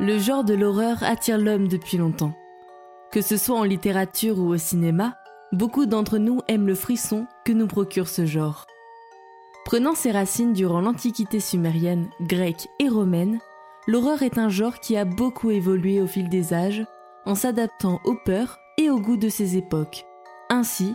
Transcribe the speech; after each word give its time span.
Le 0.00 0.18
genre 0.18 0.42
de 0.42 0.54
l'horreur 0.54 1.02
attire 1.02 1.38
l'homme 1.38 1.68
depuis 1.68 1.98
longtemps. 1.98 2.32
Que 3.12 3.20
ce 3.20 3.36
soit 3.36 3.58
en 3.58 3.64
littérature 3.64 4.38
ou 4.38 4.48
au 4.48 4.56
cinéma, 4.56 5.16
beaucoup 5.52 5.84
d'entre 5.84 6.18
nous 6.18 6.40
aiment 6.48 6.66
le 6.66 6.74
frisson 6.74 7.26
que 7.44 7.52
nous 7.52 7.66
procure 7.66 8.08
ce 8.08 8.24
genre. 8.24 8.66
Prenant 9.64 9.94
ses 9.94 10.10
racines 10.10 10.54
durant 10.54 10.80
l'Antiquité 10.80 11.40
sumérienne, 11.40 12.08
grecque 12.22 12.68
et 12.78 12.88
romaine, 12.88 13.38
l'horreur 13.86 14.22
est 14.22 14.38
un 14.38 14.48
genre 14.48 14.80
qui 14.80 14.96
a 14.96 15.04
beaucoup 15.04 15.50
évolué 15.50 16.00
au 16.00 16.06
fil 16.06 16.28
des 16.28 16.54
âges 16.54 16.84
en 17.26 17.34
s'adaptant 17.34 18.00
aux 18.04 18.16
peurs 18.24 18.58
et 18.78 18.90
aux 18.90 18.98
goûts 18.98 19.18
de 19.18 19.28
ses 19.28 19.56
époques, 19.56 20.04
ainsi 20.48 20.94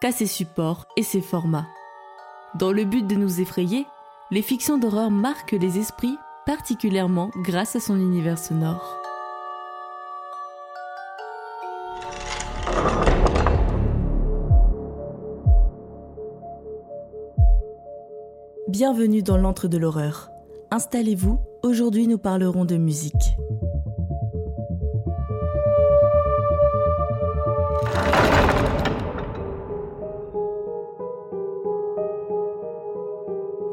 qu'à 0.00 0.12
ses 0.12 0.26
supports 0.26 0.86
et 0.96 1.02
ses 1.02 1.20
formats. 1.22 1.68
Dans 2.56 2.72
le 2.72 2.84
but 2.84 3.06
de 3.06 3.14
nous 3.14 3.40
effrayer, 3.40 3.86
les 4.30 4.42
fictions 4.42 4.78
d'horreur 4.78 5.10
marquent 5.10 5.52
les 5.52 5.78
esprits 5.78 6.18
particulièrement 6.46 7.30
grâce 7.42 7.76
à 7.76 7.80
son 7.80 7.96
univers 7.96 8.38
sonore. 8.38 8.98
Bienvenue 18.68 19.22
dans 19.22 19.36
l'antre 19.36 19.68
de 19.68 19.76
l'horreur. 19.76 20.30
Installez-vous, 20.70 21.38
aujourd'hui 21.62 22.06
nous 22.06 22.18
parlerons 22.18 22.64
de 22.64 22.76
musique. 22.76 23.36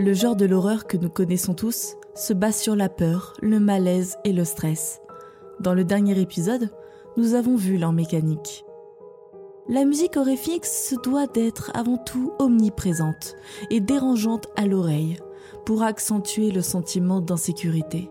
Le 0.02 0.14
genre 0.14 0.38
de 0.38 0.46
l'horreur 0.46 0.88
que 0.88 0.96
nous 0.96 1.10
connaissons 1.10 1.54
tous 1.54 1.98
se 2.16 2.32
base 2.32 2.56
sur 2.56 2.74
la 2.74 2.88
peur, 2.88 3.34
le 3.42 3.60
malaise 3.60 4.16
et 4.24 4.32
le 4.32 4.46
stress. 4.46 5.02
Dans 5.60 5.74
le 5.74 5.84
dernier 5.84 6.18
épisode, 6.22 6.70
nous 7.18 7.34
avons 7.34 7.58
vu 7.58 7.78
leur 7.78 7.92
mécanique. 7.92 8.64
La 9.68 9.84
musique 9.84 10.16
horrifique 10.16 10.66
se 10.66 10.96
doit 10.96 11.28
d'être 11.28 11.72
avant 11.74 11.98
tout 11.98 12.32
omniprésente 12.40 13.36
et 13.72 13.82
dérangeante 13.82 14.48
à 14.56 14.66
l'oreille 14.66 15.18
pour 15.66 15.84
accentuer 15.84 16.52
le 16.52 16.62
sentiment 16.62 17.20
d'insécurité. 17.20 18.10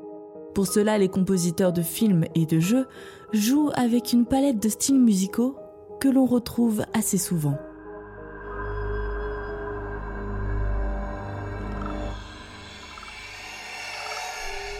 Pour 0.54 0.66
cela, 0.66 0.98
les 0.98 1.08
compositeurs 1.08 1.72
de 1.72 1.80
films 1.80 2.26
et 2.34 2.44
de 2.44 2.60
jeux 2.60 2.86
jouent 3.32 3.70
avec 3.72 4.12
une 4.12 4.26
palette 4.26 4.62
de 4.62 4.68
styles 4.68 5.00
musicaux 5.00 5.56
que 6.00 6.08
l'on 6.08 6.26
retrouve 6.26 6.84
assez 6.92 7.16
souvent. 7.16 7.56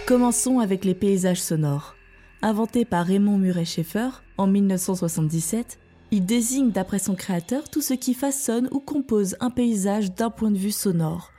Commençons 0.09 0.59
avec 0.59 0.87
les 0.87 0.95
paysages 0.95 1.43
sonores. 1.43 1.95
Inventé 2.41 2.87
par 2.87 3.05
Raymond 3.05 3.37
Murray 3.37 3.67
Schaeffer 3.67 4.09
en 4.39 4.47
1977, 4.47 5.79
il 6.13 6.25
désigne 6.25 6.71
d'après 6.71 6.99
son 6.99 7.15
créateur 7.15 7.69
tout 7.69 7.83
ce 7.83 7.93
qui 7.93 8.15
façonne 8.15 8.71
ou 8.73 8.81
compose 8.81 9.37
un 9.41 9.51
paysage 9.51 10.15
d'un 10.15 10.31
point 10.31 10.51
de 10.51 10.57
vue 10.57 10.73
sonore, 10.73 11.31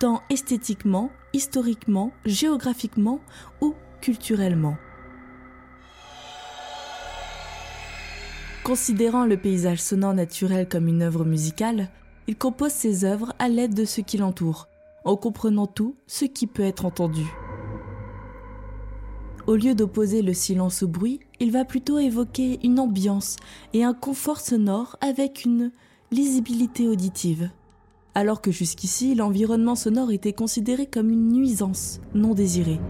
tant 0.00 0.22
esthétiquement, 0.30 1.10
historiquement, 1.34 2.10
géographiquement 2.24 3.20
ou 3.60 3.74
culturellement. 4.00 4.78
Considérant 8.64 9.26
le 9.26 9.36
paysage 9.36 9.82
sonore 9.82 10.14
naturel 10.14 10.66
comme 10.66 10.88
une 10.88 11.02
œuvre 11.02 11.26
musicale, 11.26 11.90
il 12.28 12.38
compose 12.38 12.72
ses 12.72 13.04
œuvres 13.04 13.34
à 13.38 13.50
l'aide 13.50 13.74
de 13.74 13.84
ce 13.84 14.00
qui 14.00 14.16
l'entoure, 14.16 14.68
en 15.04 15.18
comprenant 15.18 15.66
tout 15.66 15.96
ce 16.06 16.24
qui 16.24 16.46
peut 16.46 16.64
être 16.64 16.86
entendu. 16.86 17.26
Au 19.46 19.54
lieu 19.54 19.76
d'opposer 19.76 20.22
le 20.22 20.34
silence 20.34 20.82
au 20.82 20.88
bruit, 20.88 21.20
il 21.38 21.52
va 21.52 21.64
plutôt 21.64 22.00
évoquer 22.00 22.58
une 22.64 22.80
ambiance 22.80 23.36
et 23.74 23.84
un 23.84 23.94
confort 23.94 24.40
sonore 24.40 24.96
avec 25.00 25.44
une 25.44 25.70
lisibilité 26.10 26.88
auditive. 26.88 27.50
Alors 28.16 28.40
que 28.40 28.50
jusqu'ici, 28.50 29.14
l'environnement 29.14 29.76
sonore 29.76 30.10
était 30.10 30.32
considéré 30.32 30.86
comme 30.86 31.10
une 31.10 31.28
nuisance 31.28 32.00
non 32.12 32.34
désirée. 32.34 32.80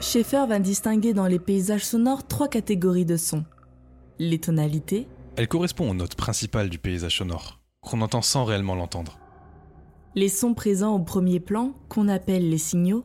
Schaeffer 0.00 0.46
va 0.48 0.58
distinguer 0.58 1.14
dans 1.14 1.26
les 1.28 1.38
paysages 1.38 1.84
sonores 1.84 2.26
trois 2.26 2.48
catégories 2.48 3.06
de 3.06 3.16
sons. 3.16 3.44
Les 4.18 4.40
tonalités. 4.40 5.06
Elles 5.36 5.48
correspondent 5.48 5.90
aux 5.90 5.94
notes 5.94 6.16
principales 6.16 6.70
du 6.70 6.78
paysage 6.78 7.18
sonore, 7.18 7.60
qu'on 7.82 8.00
entend 8.00 8.22
sans 8.22 8.44
réellement 8.44 8.74
l'entendre. 8.74 9.18
Les 10.16 10.28
sons 10.28 10.54
présents 10.54 10.94
au 10.94 11.00
premier 11.00 11.40
plan, 11.40 11.72
qu'on 11.88 12.06
appelle 12.06 12.48
les 12.48 12.58
signaux, 12.58 13.04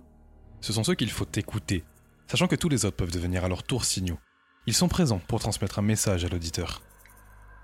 ce 0.62 0.74
sont 0.74 0.84
ceux 0.84 0.94
qu'il 0.94 1.09
faut 1.09 1.25
écouter, 1.38 1.84
sachant 2.28 2.46
que 2.46 2.56
tous 2.56 2.70
les 2.70 2.86
autres 2.86 2.97
peuvent 2.97 3.12
devenir 3.12 3.44
à 3.44 3.47
leur 3.47 3.64
tour 3.64 3.84
signaux. 3.84 4.20
Ils 4.68 4.75
sont 4.75 4.90
présents 4.90 5.20
pour 5.28 5.40
transmettre 5.40 5.80
un 5.80 5.81
message 5.81 6.24
à 6.24 6.28
l'auditeur. 6.28 6.84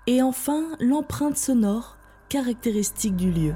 Et 0.08 0.20
enfin, 0.20 0.64
l'empreinte 0.80 1.36
sonore, 1.36 1.96
caractéristique 2.28 3.14
du 3.14 3.30
lieu. 3.30 3.54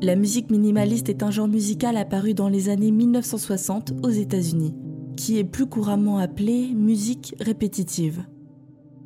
La 0.00 0.16
musique 0.16 0.50
minimaliste 0.50 1.10
est 1.10 1.22
un 1.22 1.30
genre 1.30 1.48
musical 1.48 1.98
apparu 1.98 2.32
dans 2.32 2.48
les 2.48 2.70
années 2.70 2.90
1960 2.90 3.92
aux 4.02 4.08
États-Unis 4.08 4.74
qui 5.22 5.38
est 5.38 5.44
plus 5.44 5.66
couramment 5.66 6.18
appelée 6.18 6.74
musique 6.74 7.36
répétitive. 7.38 8.26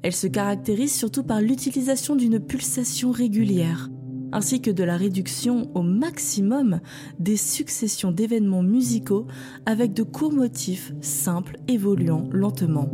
Elle 0.03 0.15
se 0.15 0.27
caractérise 0.27 0.95
surtout 0.95 1.23
par 1.23 1.43
l'utilisation 1.43 2.17
d'une 2.17 2.41
pulsation 2.41 3.11
régulière, 3.11 3.91
ainsi 4.33 4.63
que 4.63 4.71
de 4.71 4.83
la 4.83 4.97
réduction 4.97 5.71
au 5.75 5.83
maximum 5.83 6.81
des 7.19 7.37
successions 7.37 8.13
d'événements 8.13 8.63
musicaux 8.63 9.27
avec 9.67 9.93
de 9.93 10.05
courts 10.05 10.33
motifs 10.33 10.95
simples 11.03 11.59
évoluant 11.69 12.27
lentement. 12.33 12.89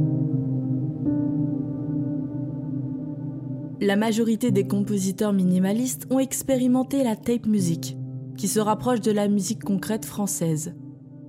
La 3.80 3.94
majorité 3.94 4.50
des 4.50 4.66
compositeurs 4.66 5.32
minimalistes 5.32 6.08
ont 6.10 6.18
expérimenté 6.18 7.04
la 7.04 7.14
tape 7.14 7.46
music, 7.46 7.96
qui 8.36 8.48
se 8.48 8.58
rapproche 8.58 9.00
de 9.00 9.12
la 9.12 9.28
musique 9.28 9.62
concrète 9.62 10.06
française, 10.06 10.74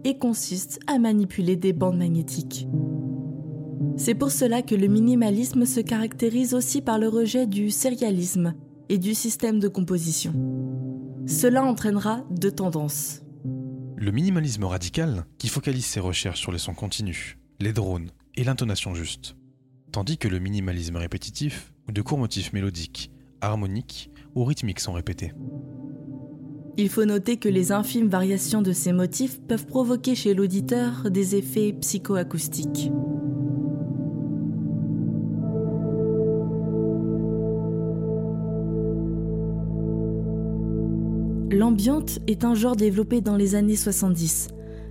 et 0.03 0.17
consiste 0.17 0.79
à 0.87 0.99
manipuler 0.99 1.55
des 1.55 1.73
bandes 1.73 1.97
magnétiques. 1.97 2.67
C'est 3.95 4.15
pour 4.15 4.31
cela 4.31 4.61
que 4.61 4.75
le 4.75 4.87
minimalisme 4.87 5.65
se 5.65 5.79
caractérise 5.79 6.53
aussi 6.53 6.81
par 6.81 6.97
le 6.97 7.07
rejet 7.07 7.45
du 7.45 7.69
sérialisme 7.69 8.55
et 8.89 8.97
du 8.97 9.13
système 9.13 9.59
de 9.59 9.67
composition. 9.67 10.33
Cela 11.27 11.63
entraînera 11.63 12.25
deux 12.31 12.51
tendances. 12.51 13.21
Le 13.95 14.11
minimalisme 14.11 14.65
radical, 14.65 15.25
qui 15.37 15.47
focalise 15.47 15.85
ses 15.85 15.99
recherches 15.99 16.41
sur 16.41 16.51
les 16.51 16.57
sons 16.57 16.73
continus, 16.73 17.37
les 17.59 17.71
drones 17.71 18.09
et 18.35 18.43
l'intonation 18.43 18.93
juste, 18.95 19.35
tandis 19.91 20.17
que 20.17 20.27
le 20.27 20.39
minimalisme 20.39 20.97
répétitif, 20.97 21.71
où 21.87 21.91
de 21.91 22.01
courts 22.01 22.17
motifs 22.17 22.51
mélodiques, 22.51 23.11
harmoniques 23.41 24.09
ou 24.35 24.43
rythmiques 24.43 24.79
sont 24.79 24.93
répétés. 24.93 25.31
Il 26.75 26.89
faut 26.89 27.05
noter 27.05 27.37
que 27.37 27.49
les 27.49 27.71
infimes 27.71 28.07
variations 28.07 28.63
de 28.63 28.71
ces 28.71 28.93
motifs 28.93 29.39
peuvent 29.41 29.67
provoquer 29.67 30.15
chez 30.15 30.33
l'auditeur 30.33 31.11
des 31.11 31.35
effets 31.35 31.73
psychoacoustiques. 31.73 32.91
L'ambiante 41.51 42.17
est 42.25 42.43
un 42.43 42.55
genre 42.55 42.75
développé 42.75 43.21
dans 43.21 43.35
les 43.35 43.53
années 43.53 43.75
70, 43.75 44.47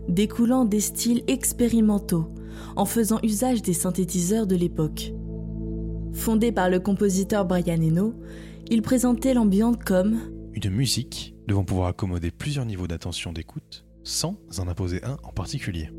découlant 0.08 0.64
des 0.64 0.78
styles 0.78 1.24
expérimentaux, 1.26 2.28
en 2.76 2.84
faisant 2.84 3.18
usage 3.24 3.62
des 3.62 3.72
synthétiseurs 3.72 4.46
de 4.46 4.54
l'époque. 4.54 5.12
Fondé 6.12 6.52
par 6.52 6.70
le 6.70 6.78
compositeur 6.78 7.44
Brian 7.44 7.82
Eno, 7.82 8.14
il 8.70 8.82
présentait 8.82 9.34
l'ambiante 9.34 9.82
comme 9.82 10.20
une 10.54 10.70
musique 10.70 11.31
devant 11.46 11.64
pouvoir 11.64 11.88
accommoder 11.88 12.30
plusieurs 12.30 12.66
niveaux 12.66 12.86
d'attention 12.86 13.32
d'écoute 13.32 13.84
sans 14.04 14.36
en 14.58 14.68
imposer 14.68 15.02
un 15.04 15.16
en 15.22 15.32
particulier. 15.32 15.90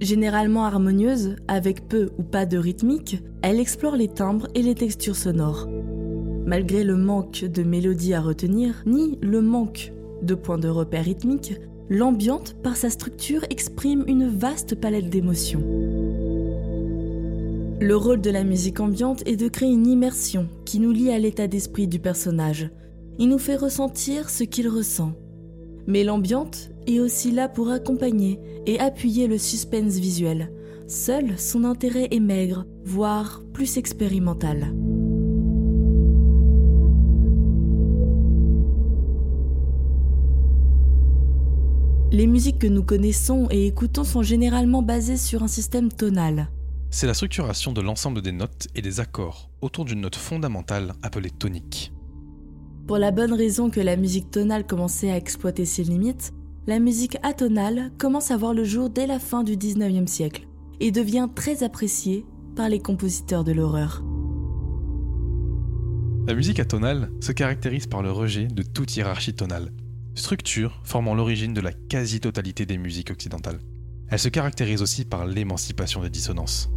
Généralement 0.00 0.64
harmonieuse, 0.64 1.36
avec 1.46 1.86
peu 1.88 2.10
ou 2.16 2.22
pas 2.22 2.46
de 2.46 2.56
rythmique, 2.56 3.22
elle 3.42 3.60
explore 3.60 3.96
les 3.96 4.08
timbres 4.08 4.48
et 4.54 4.62
les 4.62 4.74
textures 4.74 5.16
sonores. 5.16 5.68
Malgré 6.46 6.84
le 6.84 6.96
manque 6.96 7.44
de 7.44 7.62
mélodie 7.62 8.14
à 8.14 8.20
retenir, 8.20 8.82
ni 8.86 9.18
le 9.20 9.42
manque 9.42 9.92
de 10.22 10.34
points 10.34 10.58
de 10.58 10.68
repère 10.68 11.04
rythmiques, 11.04 11.54
l'ambiante, 11.90 12.56
par 12.62 12.76
sa 12.76 12.88
structure, 12.88 13.44
exprime 13.50 14.04
une 14.06 14.26
vaste 14.26 14.74
palette 14.74 15.10
d'émotions. 15.10 15.62
Le 17.80 17.94
rôle 17.96 18.20
de 18.20 18.30
la 18.30 18.44
musique 18.44 18.80
ambiante 18.80 19.22
est 19.26 19.36
de 19.36 19.48
créer 19.48 19.70
une 19.70 19.86
immersion 19.86 20.48
qui 20.64 20.80
nous 20.80 20.92
lie 20.92 21.10
à 21.10 21.18
l'état 21.18 21.46
d'esprit 21.46 21.88
du 21.88 21.98
personnage, 21.98 22.70
il 23.20 23.28
nous 23.28 23.38
fait 23.38 23.54
ressentir 23.54 24.30
ce 24.30 24.42
qu'il 24.42 24.68
ressent. 24.68 25.12
Mais 25.86 26.02
l'ambiante 26.02 26.70
est 26.88 26.98
aussi 26.98 27.30
là 27.30 27.48
pour 27.48 27.70
accompagner 27.70 28.40
et 28.66 28.80
appuyer 28.80 29.28
le 29.28 29.38
suspense 29.38 29.94
visuel, 29.94 30.50
Seul, 30.90 31.38
son 31.38 31.62
intérêt 31.62 32.08
est 32.10 32.18
maigre, 32.18 32.66
voire 32.84 33.44
plus 33.52 33.76
expérimental. 33.76 34.74
Les 42.10 42.26
musiques 42.26 42.58
que 42.58 42.66
nous 42.66 42.82
connaissons 42.82 43.46
et 43.52 43.68
écoutons 43.68 44.02
sont 44.02 44.22
généralement 44.22 44.82
basées 44.82 45.16
sur 45.16 45.44
un 45.44 45.48
système 45.48 45.92
tonal. 45.92 46.48
C'est 46.90 47.06
la 47.06 47.14
structuration 47.14 47.72
de 47.72 47.82
l'ensemble 47.82 48.20
des 48.20 48.32
notes 48.32 48.66
et 48.74 48.82
des 48.82 48.98
accords 48.98 49.48
autour 49.60 49.84
d'une 49.84 50.00
note 50.00 50.16
fondamentale 50.16 50.94
appelée 51.04 51.30
tonique. 51.30 51.92
Pour 52.90 52.98
la 52.98 53.12
bonne 53.12 53.34
raison 53.34 53.70
que 53.70 53.78
la 53.78 53.94
musique 53.94 54.32
tonale 54.32 54.66
commençait 54.66 55.12
à 55.12 55.16
exploiter 55.16 55.64
ses 55.64 55.84
limites, 55.84 56.32
la 56.66 56.80
musique 56.80 57.18
atonale 57.22 57.92
commence 57.98 58.32
à 58.32 58.36
voir 58.36 58.52
le 58.52 58.64
jour 58.64 58.90
dès 58.90 59.06
la 59.06 59.20
fin 59.20 59.44
du 59.44 59.56
19e 59.56 60.08
siècle 60.08 60.48
et 60.80 60.90
devient 60.90 61.28
très 61.32 61.62
appréciée 61.62 62.26
par 62.56 62.68
les 62.68 62.80
compositeurs 62.80 63.44
de 63.44 63.52
l'horreur. 63.52 64.02
La 66.26 66.34
musique 66.34 66.58
atonale 66.58 67.12
se 67.20 67.30
caractérise 67.30 67.86
par 67.86 68.02
le 68.02 68.10
rejet 68.10 68.48
de 68.48 68.64
toute 68.64 68.96
hiérarchie 68.96 69.34
tonale, 69.34 69.70
structure 70.16 70.80
formant 70.82 71.14
l'origine 71.14 71.54
de 71.54 71.60
la 71.60 71.72
quasi-totalité 71.72 72.66
des 72.66 72.76
musiques 72.76 73.12
occidentales. 73.12 73.60
Elle 74.08 74.18
se 74.18 74.28
caractérise 74.28 74.82
aussi 74.82 75.04
par 75.04 75.26
l'émancipation 75.26 76.02
des 76.02 76.10
dissonances. 76.10 76.68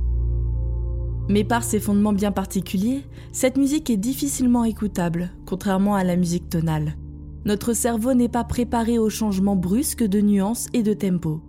Mais 1.30 1.46
par 1.46 1.64
ses 1.64 1.80
fondements 1.80 2.14
bien 2.14 2.31
particuliers, 2.31 3.04
cette 3.31 3.58
musique 3.58 3.90
est 3.90 3.98
difficilement 3.98 4.66
écoutable, 4.66 5.31
contrairement 5.46 5.96
à 5.96 6.04
la 6.04 6.18
musique 6.18 6.50
tonale. 6.50 6.98
Notre 7.46 7.74
cerveau 7.74 8.14
n'est 8.14 8.30
pas 8.30 8.44
préparé 8.44 9.00
aux 9.00 9.10
changements 9.10 9.56
brusques 9.56 10.04
de 10.04 10.22
nuances 10.22 10.68
et 10.74 10.84
de 10.84 10.94
tempo, 10.94 11.42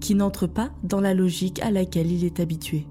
qui 0.00 0.14
n'entrent 0.14 0.48
pas 0.48 0.70
dans 0.82 1.00
la 1.00 1.14
logique 1.14 1.62
à 1.62 1.70
laquelle 1.70 2.10
il 2.10 2.24
est 2.24 2.40
habitué. 2.40 2.86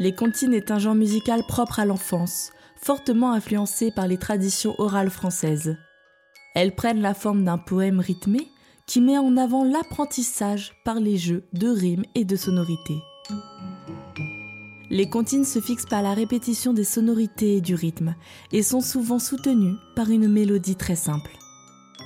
Les 0.00 0.14
comptines 0.14 0.54
est 0.54 0.70
un 0.70 0.78
genre 0.78 0.96
musical 0.96 1.42
propre 1.46 1.78
à 1.78 1.84
l'enfance, 1.86 2.50
fortement 2.84 3.32
influencé 3.32 3.90
par 3.90 4.06
les 4.06 4.18
traditions 4.18 4.74
orales 4.78 5.10
françaises. 5.10 5.76
Elles 6.54 6.74
prennent 6.74 7.00
la 7.00 7.14
forme 7.14 7.42
d'un 7.42 7.56
poème 7.56 7.98
rythmé 7.98 8.46
qui 8.86 9.00
met 9.00 9.16
en 9.16 9.38
avant 9.38 9.64
l'apprentissage 9.64 10.74
par 10.84 11.00
les 11.00 11.16
jeux 11.16 11.44
de 11.54 11.68
rimes 11.68 12.04
et 12.14 12.26
de 12.26 12.36
sonorités. 12.36 13.00
Les 14.90 15.08
comptines 15.08 15.46
se 15.46 15.60
fixent 15.60 15.86
par 15.86 16.02
la 16.02 16.12
répétition 16.12 16.74
des 16.74 16.84
sonorités 16.84 17.56
et 17.56 17.60
du 17.62 17.74
rythme 17.74 18.14
et 18.52 18.62
sont 18.62 18.82
souvent 18.82 19.18
soutenues 19.18 19.76
par 19.96 20.10
une 20.10 20.28
mélodie 20.28 20.76
très 20.76 20.94
simple. 20.94 21.30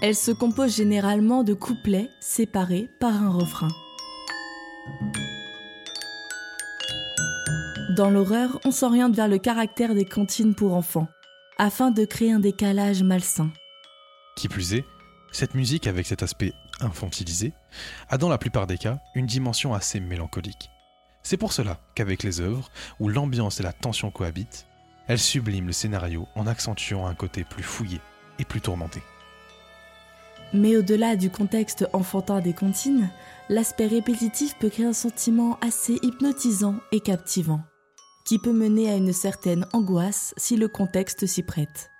Elles 0.01 0.15
se 0.15 0.31
composent 0.31 0.77
généralement 0.77 1.43
de 1.43 1.55
couplets 1.55 2.09
séparés 2.21 2.89
par 3.01 3.21
un 3.21 3.31
refrain. 3.31 3.69
Dans 7.99 8.11
l'horreur, 8.11 8.61
on 8.65 8.71
s'oriente 8.71 9.17
vers 9.17 9.27
le 9.27 9.39
caractère 9.39 9.93
des 9.93 10.05
cantines 10.05 10.55
pour 10.55 10.75
enfants, 10.75 11.09
afin 11.59 11.91
de 11.91 12.05
créer 12.05 12.31
un 12.31 12.39
décalage 12.39 13.03
malsain. 13.03 13.51
Qui 14.37 14.47
plus 14.47 14.75
est, 14.75 14.85
cette 15.33 15.57
musique, 15.57 15.89
avec 15.89 16.07
cet 16.07 16.23
aspect 16.23 16.53
infantilisé, 16.79 17.53
a 18.09 18.17
dans 18.17 18.29
la 18.29 18.39
plupart 18.39 18.69
des 18.69 18.79
cas 18.79 19.01
une 19.17 19.27
dimension 19.27 19.75
assez 19.75 19.99
mélancolique. 19.99 20.71
C'est 21.25 21.37
pour 21.37 21.53
cela 21.53 21.81
qu'avec 21.97 22.23
les 22.23 22.41
œuvres, 22.41 22.71
où 23.01 23.09
l'ambiance 23.09 23.59
et 23.59 23.65
la 23.65 23.73
tension 23.73 24.13
cohabitent, 24.13 24.69
elle 25.09 25.19
sublime 25.19 25.67
le 25.67 25.73
scénario 25.73 26.29
en 26.37 26.47
accentuant 26.47 27.09
un 27.09 27.17
côté 27.17 27.43
plus 27.43 27.65
fouillé 27.65 28.01
et 28.39 28.45
plus 28.45 28.61
tourmenté. 28.61 29.03
Mais 30.53 30.77
au-delà 30.77 31.17
du 31.17 31.31
contexte 31.31 31.89
enfantin 31.93 32.39
des 32.39 32.53
comptines, 32.53 33.11
l'aspect 33.49 33.89
répétitif 33.89 34.55
peut 34.61 34.71
créer 34.71 34.87
un 34.87 34.93
sentiment 34.93 35.59
assez 35.61 35.99
hypnotisant 36.05 36.77
et 36.93 37.01
captivant 37.01 37.61
qui 38.29 38.39
peut 38.39 38.53
mener 38.53 38.91
à 38.91 38.97
une 38.97 39.15
certaine 39.15 39.65
angoisse 39.73 40.35
si 40.37 40.57
le 40.57 40.69
contexte 40.69 41.25
s'y 41.25 41.43
prête. 41.43 41.91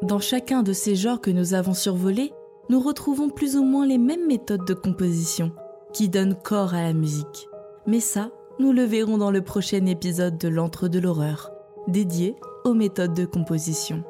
Dans 0.00 0.20
chacun 0.20 0.62
de 0.62 0.72
ces 0.72 0.96
genres 0.96 1.20
que 1.20 1.30
nous 1.30 1.52
avons 1.52 1.74
survolés, 1.74 2.32
nous 2.70 2.80
retrouvons 2.80 3.28
plus 3.28 3.54
ou 3.56 3.62
moins 3.62 3.86
les 3.86 3.98
mêmes 3.98 4.26
méthodes 4.26 4.64
de 4.66 4.72
composition 4.72 5.52
qui 5.92 6.08
donnent 6.08 6.34
corps 6.34 6.72
à 6.72 6.80
la 6.80 6.94
musique. 6.94 7.46
Mais 7.86 8.00
ça, 8.00 8.30
nous 8.58 8.72
le 8.72 8.84
verrons 8.84 9.18
dans 9.18 9.30
le 9.30 9.42
prochain 9.42 9.84
épisode 9.84 10.38
de 10.38 10.48
l'Entre 10.48 10.88
de 10.88 10.98
l'horreur, 10.98 11.52
dédié 11.88 12.36
aux 12.64 12.72
méthodes 12.72 13.12
de 13.12 13.26
composition. 13.26 14.02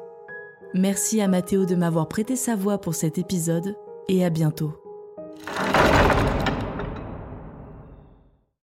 Merci 0.77 1.21
à 1.21 1.29
Mathéo 1.29 1.65
de 1.65 1.73
m'avoir 1.73 2.09
prêté 2.09 2.35
sa 2.35 2.57
voix 2.57 2.79
pour 2.79 2.95
cet 2.95 3.17
épisode 3.17 3.77
et 4.09 4.25
à 4.25 4.29
bientôt. 4.29 4.73